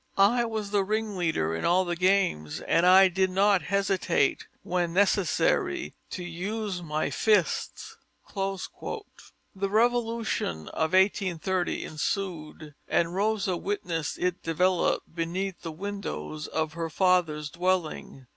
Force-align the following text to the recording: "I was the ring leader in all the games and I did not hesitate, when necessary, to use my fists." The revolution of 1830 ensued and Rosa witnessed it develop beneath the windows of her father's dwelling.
"I 0.17 0.45
was 0.45 0.71
the 0.71 0.83
ring 0.83 1.15
leader 1.15 1.53
in 1.55 1.63
all 1.63 1.85
the 1.85 1.95
games 1.95 2.59
and 2.61 2.87
I 2.87 3.07
did 3.07 3.29
not 3.29 3.61
hesitate, 3.61 4.47
when 4.63 4.93
necessary, 4.93 5.93
to 6.09 6.23
use 6.23 6.81
my 6.81 7.11
fists." 7.11 7.97
The 8.33 9.69
revolution 9.69 10.69
of 10.69 10.93
1830 10.93 11.85
ensued 11.85 12.73
and 12.87 13.13
Rosa 13.13 13.55
witnessed 13.55 14.17
it 14.17 14.41
develop 14.41 15.03
beneath 15.13 15.61
the 15.61 15.71
windows 15.71 16.47
of 16.47 16.73
her 16.73 16.89
father's 16.89 17.51
dwelling. 17.51 18.25